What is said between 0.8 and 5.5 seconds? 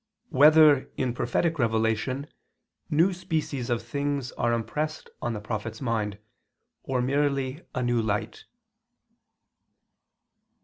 in Prophetic Revelation, New Species of Things Are Impressed on the